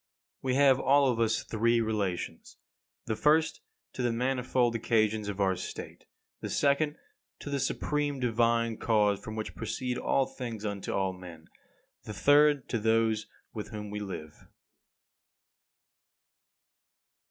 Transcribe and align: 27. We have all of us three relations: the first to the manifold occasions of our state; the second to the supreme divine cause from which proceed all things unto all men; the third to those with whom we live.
27. 0.41 0.59
We 0.59 0.65
have 0.67 0.79
all 0.79 1.11
of 1.11 1.19
us 1.19 1.43
three 1.43 1.79
relations: 1.79 2.57
the 3.05 3.15
first 3.15 3.61
to 3.93 4.01
the 4.01 4.11
manifold 4.11 4.73
occasions 4.73 5.29
of 5.29 5.39
our 5.39 5.55
state; 5.55 6.05
the 6.39 6.49
second 6.49 6.95
to 7.37 7.51
the 7.51 7.59
supreme 7.59 8.19
divine 8.19 8.77
cause 8.77 9.19
from 9.19 9.35
which 9.35 9.53
proceed 9.53 9.99
all 9.99 10.25
things 10.25 10.65
unto 10.65 10.91
all 10.91 11.13
men; 11.13 11.49
the 12.05 12.13
third 12.15 12.67
to 12.69 12.79
those 12.79 13.27
with 13.53 13.67
whom 13.69 13.91
we 13.91 13.99
live. 13.99 14.47